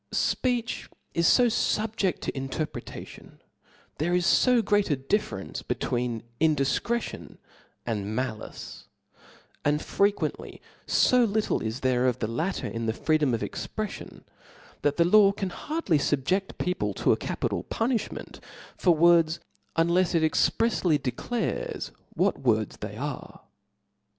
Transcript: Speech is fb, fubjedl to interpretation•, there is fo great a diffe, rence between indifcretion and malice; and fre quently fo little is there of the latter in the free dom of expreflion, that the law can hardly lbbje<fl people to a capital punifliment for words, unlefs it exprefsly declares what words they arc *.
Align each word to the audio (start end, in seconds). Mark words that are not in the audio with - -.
Speech 0.13 0.89
is 1.13 1.27
fb, 1.27 1.49
fubjedl 1.51 2.19
to 2.21 2.35
interpretation•, 2.35 3.37
there 3.99 4.15
is 4.15 4.43
fo 4.43 4.63
great 4.63 4.89
a 4.89 4.95
diffe, 4.97 5.29
rence 5.31 5.61
between 5.61 6.23
indifcretion 6.39 7.37
and 7.85 8.15
malice; 8.15 8.85
and 9.63 9.79
fre 9.83 10.07
quently 10.07 10.59
fo 10.87 11.23
little 11.23 11.61
is 11.61 11.81
there 11.81 12.07
of 12.07 12.17
the 12.17 12.25
latter 12.25 12.65
in 12.65 12.87
the 12.87 12.93
free 12.93 13.19
dom 13.19 13.35
of 13.35 13.41
expreflion, 13.41 14.23
that 14.81 14.97
the 14.97 15.05
law 15.05 15.31
can 15.31 15.51
hardly 15.51 15.99
lbbje<fl 15.99 16.57
people 16.57 16.95
to 16.95 17.11
a 17.11 17.15
capital 17.15 17.63
punifliment 17.65 18.39
for 18.75 18.95
words, 18.95 19.39
unlefs 19.77 20.15
it 20.15 20.23
exprefsly 20.23 20.99
declares 20.99 21.91
what 22.15 22.39
words 22.39 22.77
they 22.77 22.97
arc 22.97 23.39
*. 23.45 23.51